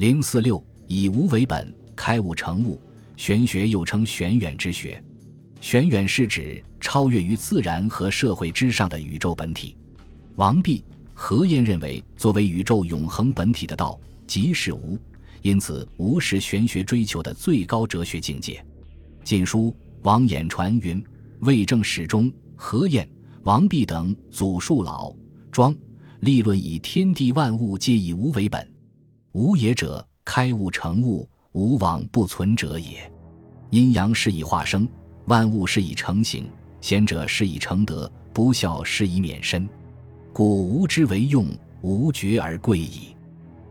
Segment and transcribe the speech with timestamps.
[0.00, 2.80] 零四六以无为本，开悟成物。
[3.18, 4.98] 玄学又称玄远之学，
[5.60, 9.76] 玄远是指超越于自然和社会之上的宇宙本体。
[10.36, 10.82] 王弼、
[11.12, 14.98] 何晏认为，作为宇宙永恒本体的道，即是无，
[15.42, 18.54] 因此无是玄学追求的最高哲学境界。
[19.22, 19.64] 《晋书·
[20.00, 21.04] 王衍传》云
[21.40, 23.06] ：“魏正史中，何晏、
[23.42, 25.14] 王弼等祖述老
[25.52, 25.76] 庄
[26.20, 28.66] 立论，以天地万物皆以无为本。
[29.32, 33.12] 无也者，开悟成物。”无往不存者也，
[33.70, 34.88] 阴阳是以化生，
[35.24, 36.48] 万物是以成形，
[36.80, 39.68] 贤者是以成德，不孝是以免身，
[40.32, 41.48] 故无之为用，
[41.80, 43.16] 无觉而贵矣。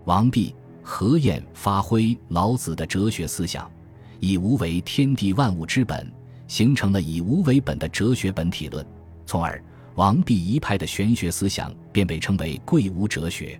[0.03, 3.71] 王弼、何晏发挥老子的哲学思想，
[4.19, 6.11] 以无为天地万物之本，
[6.49, 8.85] 形成了以无为本的哲学本体论，
[9.25, 9.63] 从而
[9.95, 13.57] 王弼一派的玄学思想便被称为贵无哲学。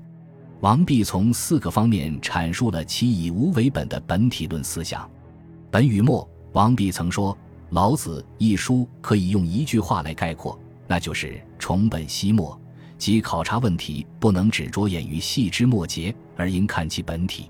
[0.62, 5.10] 王弼从四个方面阐述了其以无为本的本体论思想。
[5.72, 7.38] 本与末，王弼曾说
[7.72, 12.60] ：“老子一书可以用一句话来概括，那就是崇本析末，
[12.98, 17.50] 即考察问题不能只着眼于细枝末节，而应看其本体。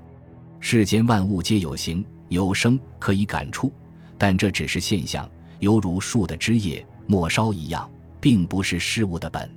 [0.60, 3.74] 世间万物皆有形有声，可以感触，
[4.20, 7.90] 但这只是现象，犹如树的枝叶、末梢一样，
[8.22, 9.50] 并不是事物的本。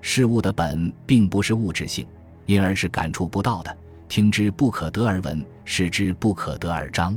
[0.00, 2.04] 事物的本并不是物质性。”
[2.50, 7.16] 因而是感触不到的，听之不可得而闻，视之不可得而彰。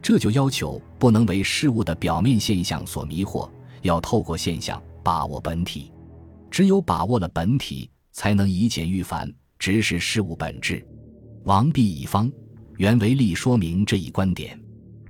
[0.00, 3.50] 这就要求不能为事物的表面现象所迷惑，
[3.82, 5.90] 要透过现象把握本体。
[6.52, 10.86] 只有把握了本体，才能以简驭繁，直视事物本质。
[11.42, 12.30] 王弼以方
[12.76, 14.56] 圆为例说明这一观点。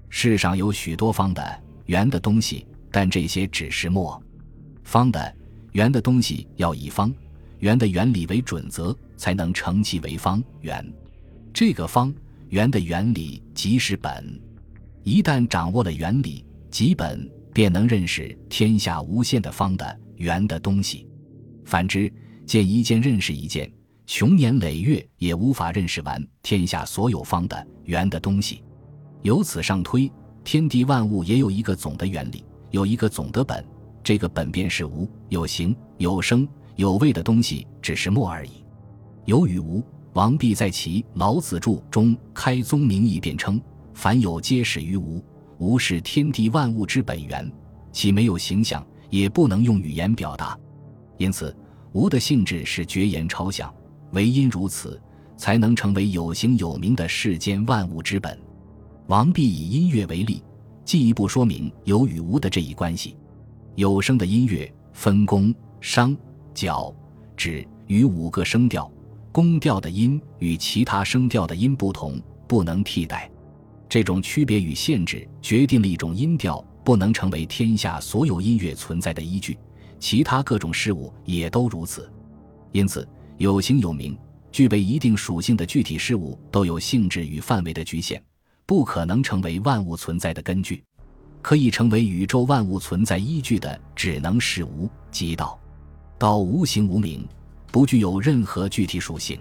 [0.08, 4.18] 世上有许多方的圆的东西，但这些只是末。
[4.84, 5.36] 方的
[5.72, 7.12] 圆的东西要以方
[7.60, 8.94] 圆的原理为准则。
[9.20, 10.82] 才能成其为方圆，
[11.52, 12.10] 这个方
[12.48, 14.40] 圆的原理即是本。
[15.02, 21.06] 一旦掌握了原理即本，便能认识天下无限的方的圆的东西。
[21.66, 22.10] 反之，
[22.46, 23.70] 见一件认识一件，
[24.06, 28.64] 穷年累月也无法认识完天下所有方的圆的东西。
[29.20, 30.10] 由此上推，
[30.42, 33.62] 天地万物也有一个总的原理，有一个总的本。
[34.02, 36.48] 这个本便是无，有形有生
[36.80, 38.64] 有味的东西，只是末而已。
[39.26, 43.60] 有与无，王弼在其《老子注》中开宗明义便称
[43.92, 45.22] ：“凡有皆始于无，
[45.58, 47.52] 无是天地万物之本源，
[47.92, 50.58] 其没有形象，也不能用语言表达。
[51.18, 51.54] 因此，
[51.92, 53.70] 无的性质是绝言超象，
[54.12, 54.98] 唯因如此，
[55.36, 58.40] 才能成为有形有名的世间万物之本。”
[59.08, 60.42] 王弼以音乐为例，
[60.86, 63.18] 进一步说明有与无的这一关系。
[63.74, 66.16] 有声的音乐分宫、商、
[66.54, 66.94] 角、
[67.36, 68.90] 指与五个声调。
[69.32, 73.30] 宫调的音与其他声调的音不同，不能替代。
[73.88, 79.56] 这种区别与限制决定了一种音调不能成为天下所有音乐存在的依据，
[80.00, 82.10] 其他各种事物也都如此。
[82.72, 83.08] 因此，
[83.38, 84.18] 有形有名、
[84.50, 88.20] 具备一定属性的具体事物都有性质与范围的局限，
[88.66, 90.82] 不可能成为万物存在的根据。
[91.40, 95.56] 可以成为宇宙万物存在依据的，只能是无即道。
[96.20, 97.26] 道无形无名。
[97.72, 99.40] 不具有任何具体属性，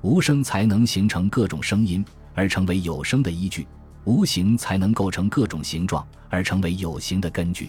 [0.00, 2.04] 无声才能形成各种声音
[2.34, 3.66] 而成为有声的依据，
[4.04, 7.68] 无形才能构成各种形状而成为有形的根据。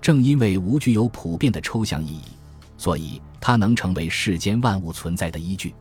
[0.00, 2.22] 正因为无具有普遍的抽象意义，
[2.76, 5.74] 所以它能成为世间万物存在的依据，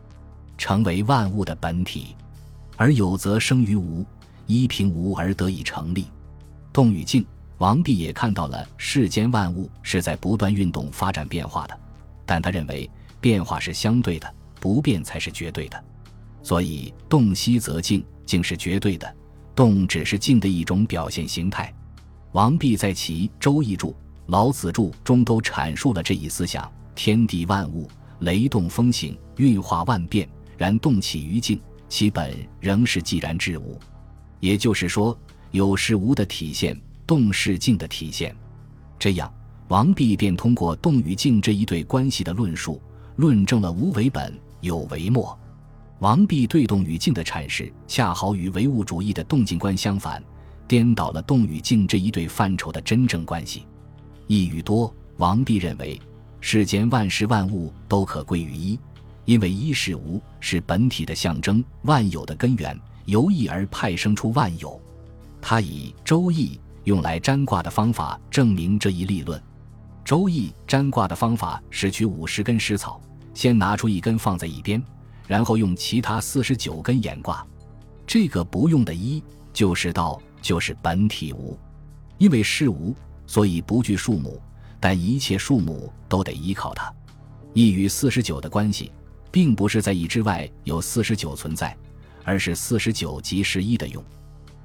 [0.57, 2.15] 成为万物的本体。
[2.77, 4.03] 而有则生于无，
[4.47, 6.07] 依凭无而得以成立。
[6.73, 7.23] 动与静，
[7.59, 11.77] 王弼也看到了世间万物是在不断运动、发展、变化的，
[12.31, 12.89] 但他认为。
[13.19, 15.83] 变化是相对的，不变才是绝对的，
[16.41, 19.15] 所以动息则静，静是绝对的，
[19.53, 21.71] 动只是静的一种表现形态。
[22.31, 23.89] 王弼在其《周易注》
[24.25, 27.87] 《老子注》中都阐述了这一思想：天地万物，
[28.21, 30.27] 雷动风行，运化万变，
[30.57, 33.79] 然动起于静，其本仍是寂然之物。
[34.39, 35.15] 也就是说，
[35.51, 38.35] 有是无的体现，动是静的体现。
[38.97, 39.31] 这样，
[39.71, 42.81] 王弼便通过动与静这一对关系的论述。
[43.15, 45.39] 论证了无为本，有为末。
[45.99, 50.21] 王弼对动与静的阐释，恰好与唯物主义的动静观相反，
[50.67, 53.65] 颠倒了动与静这一对范畴的真正关系。
[54.27, 55.97] 一与多，王弼认为，
[56.41, 58.77] 世间万事万物都可归于一，
[59.23, 64.77] 因为一是无，是本体的象征，万有的根源，由一而派生出万有。
[65.41, 69.39] 他以《周易》用来占卦的方法证明这一立论。
[70.03, 73.01] 《周易》占卦的方法是取五十根石草。
[73.33, 74.83] 先拿出一根放在一边，
[75.25, 77.47] 然后用其他四十九根演卦。
[78.05, 81.57] 这个不用的一就是道，就是本体无。
[82.17, 82.93] 因为是无，
[83.25, 84.41] 所以不惧数目，
[84.81, 86.93] 但一切数目都得依靠它。
[87.53, 88.91] 一与四十九的关系，
[89.31, 91.75] 并不是在一之外有四十九存在，
[92.25, 94.03] 而是四十九即是一的用。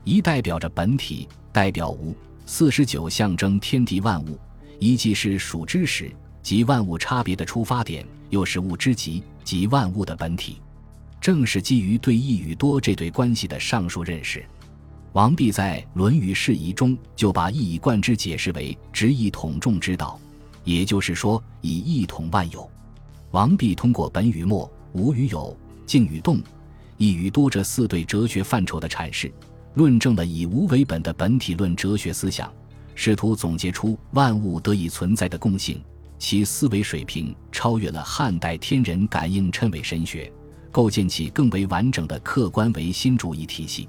[0.02, 2.12] 一代表着本体，代表无；
[2.46, 4.36] 四十九象征天地万物。
[4.78, 6.10] 一既是数之始，
[6.42, 10.60] 即万物差别的出发点，又是物之极，即万物的本体。
[11.20, 14.44] 正是基于对一与多这对关系的上述认识。
[15.12, 20.20] 王弼在《论语释疑》中就把一以贯之解释为直一统众之道，
[20.62, 22.70] 也就是说以一统万有。
[23.30, 25.56] 王弼通过本与末、无与有、
[25.86, 26.38] 静与动、
[26.98, 29.32] 一与多这四对哲学范畴的阐释，
[29.74, 32.52] 论证了以无为本的本体论哲学思想，
[32.96, 35.80] 试图总结出万物得以存在的共性。
[36.18, 40.32] 其思维水平超越了汉代天人感应谶纬神学，
[40.72, 43.86] 构建起更为完整的客观唯心主义体系。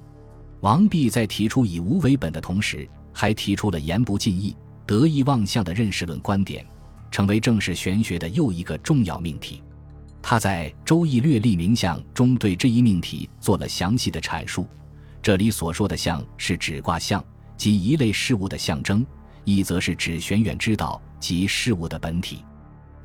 [0.60, 4.54] 王弼在提出以无为本的同时，还提出了言不尽意、
[4.86, 6.66] 得意忘相的认识论观点，
[7.10, 9.64] 成为正式玄学的又一个重要命题。
[10.22, 14.68] 他在《周易略历名相》中对这一命题做了详细的阐述。
[15.22, 17.24] 这里所说的相是指卦象，
[17.58, 19.04] 即一类事物的象征；
[19.44, 22.46] 意则是指玄远之道及事物的本体。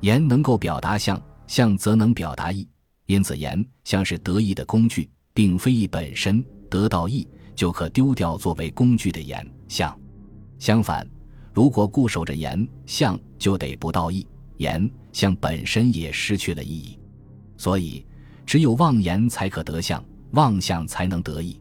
[0.01, 2.69] 言能够表达象，象则能表达意，
[3.07, 6.45] 因此言像是得意的工具，并非意本身。
[6.71, 7.27] 得到意。
[7.55, 9.95] 就可丢掉作为工具的言象，
[10.59, 11.07] 相反，
[11.53, 14.27] 如果固守着言象，就得不到意，
[14.57, 16.99] 言象本身也失去了意义。
[17.59, 18.05] 所以，
[18.47, 21.61] 只有妄言才可得相，妄相才能得意。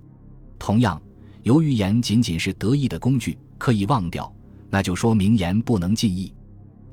[0.57, 0.99] 同样，
[1.43, 4.31] 由于言仅仅是得意的工具，可以忘掉，
[4.69, 6.33] 那就说明言不能尽意。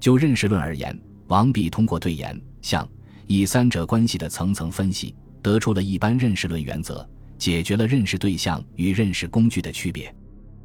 [0.00, 2.88] 就认识论而言，王弼通过对言象
[3.26, 7.08] 以三者关系的层层分析，得出了一般认识论原则。
[7.38, 10.12] 解决了认识对象与认识工具的区别，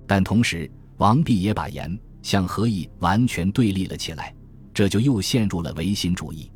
[0.07, 4.33] 但同时，王弼也把言、象和意完全对立了起来，
[4.73, 6.51] 这就又陷入了唯心主义。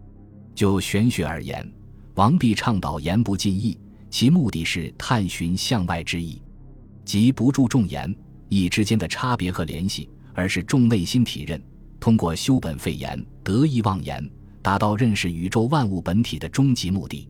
[0.55, 1.71] 就玄学而言，
[2.15, 3.77] 王弼倡导言不尽意，
[4.09, 6.41] 其目的是探寻向外之意，
[7.07, 8.13] 即不注重言
[8.49, 11.59] 意之间的差别和联系，而是重内心体认，
[11.99, 14.29] 通过修本废言、得意忘言，
[14.61, 17.29] 达到认识宇宙万物本体的终极目的。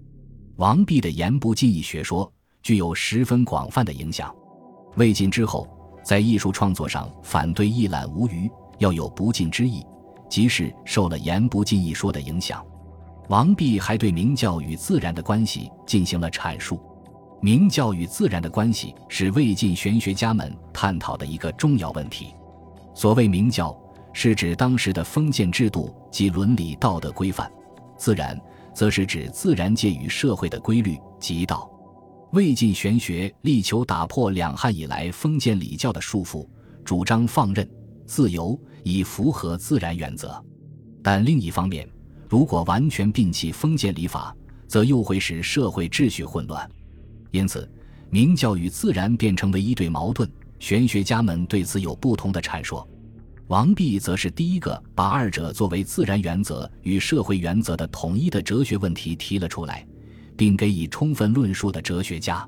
[0.56, 2.29] 王弼的言不尽意学说。
[2.63, 4.35] 具有十分广泛的影响。
[4.97, 5.65] 魏晋之后，
[6.03, 9.85] 在艺术创作上反对一览无余，要有不尽之意，
[10.29, 12.65] 即是受了言不尽意说的影响。
[13.29, 16.81] 王弼还对明教与自然的关系进行了阐述。
[17.39, 22.34] 明教与自然的关系是魏晋玄学家们探讨的一个重要问题。
[22.95, 23.78] 所谓明教，
[24.12, 27.48] 是指当时的封建制度及伦理道德规范；
[27.95, 28.39] 自然，
[28.74, 31.69] 则是指自然界与社会的规律及道。
[32.31, 36.45] 魏晋玄学力求打破两汉以来封建礼教的束缚，
[36.84, 37.69] 主张放任
[38.07, 40.44] 自由，以符合自然原则。
[41.04, 41.88] 但另一方面，
[42.28, 44.36] 如果完全摒弃封建礼法，
[44.68, 46.69] 则又会使社会秩序混乱。
[47.38, 47.69] 因此，
[48.10, 50.28] 明教与自然便成为一对矛盾。
[50.60, 52.84] 玄学家们对此有不同的阐述。
[53.48, 59.86] 王弼则是第一个把二者作为自然原则与社会原则的统一的哲学问题提了出来。
[60.38, 62.48] 并给予充分论述的哲学家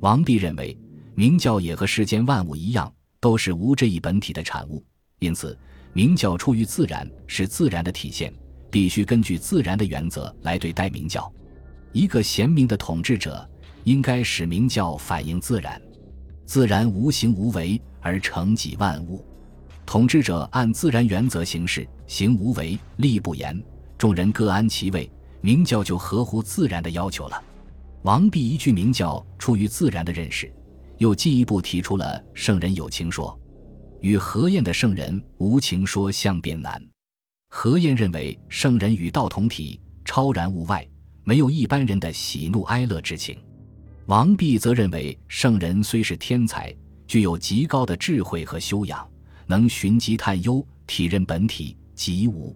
[0.00, 0.76] 王弼认为，
[1.14, 4.82] 明教也和世间万物一样，都是无这一本体的产物。
[5.20, 5.56] 因此，
[5.92, 8.32] 明教出于自然，是自然的体现，
[8.70, 11.30] 必须根据自然的原则来对待明教。
[11.92, 13.48] 一个贤明的统治者，
[13.84, 15.80] 应该使明教反映自然，
[16.46, 19.24] 自然无形无为而成己万物。
[19.86, 23.60] 统治者按自然原则行事，行无为，立不言，
[23.98, 25.10] 众人各安其位。
[25.42, 27.42] 明教就合乎自然的要求了。
[28.02, 30.52] 王弼一句明教出于自然的认识，
[30.98, 33.38] 又进一步提出了圣人有情说，
[34.00, 36.78] 与何晏的圣人无情说相变难。
[37.48, 40.86] 何晏认为圣人与道同体，超然物外，
[41.24, 43.38] 没有一般人的喜怒哀乐之情。
[44.10, 46.74] 王弼则认为圣人虽是天才，
[47.06, 49.08] 具有极高的智慧和修养，
[49.46, 52.52] 能寻机探幽，体认本体即无，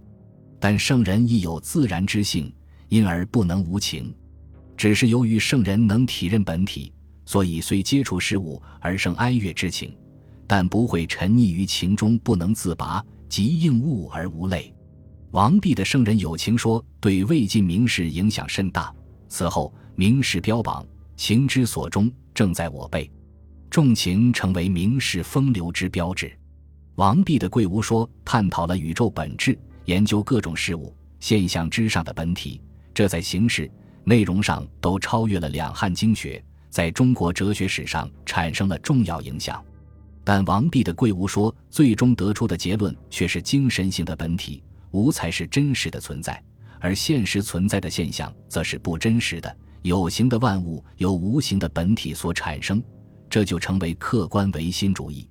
[0.58, 2.52] 但圣人亦有自然之性。
[2.88, 4.12] 因而不能无情，
[4.76, 6.92] 只是由于圣人能体认本体，
[7.24, 9.96] 所以虽接触事物而生哀乐之情，
[10.48, 14.74] 但不会沉溺于情中不能自拔，即应物而无泪。
[15.30, 18.92] 王弼的圣人有情说对魏晋名士影响甚大。
[19.28, 20.84] 此后，名士标榜
[21.16, 23.10] “情之所钟，正在我辈。
[23.70, 26.32] 重情成为名士风流之标志。
[26.94, 32.60] 王弼的《贵无说》探讨了宇宙本质，研究各种事物现象之上的本体，
[32.94, 33.68] 这在形式、
[34.04, 36.40] 内容上都超越了两汉经学，
[36.70, 39.60] 在中国哲学史上产生了重要影响。
[40.22, 46.40] 但王弼的《贵无说》最终得出的结论却是精神性的本体，无才是真实的存在，
[46.78, 49.56] 而现实存在的现象则是不真实的。
[49.84, 52.82] 有形的万物由无形的本体所产生
[53.28, 55.28] 这就成为客观唯心主义。